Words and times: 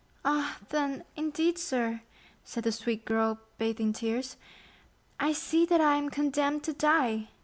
"Ah, 0.25 0.57
then, 0.69 1.03
indeed, 1.15 1.59
sir," 1.59 2.01
said 2.43 2.63
the 2.63 2.71
sweet 2.71 3.05
girl, 3.05 3.39
bathed 3.59 3.79
in 3.79 3.93
tears, 3.93 4.35
"I 5.19 5.31
see 5.31 5.63
that 5.67 5.79
I 5.79 5.93
am 5.97 6.09
condemned 6.09 6.63
to 6.63 6.73
die!" 6.73 7.27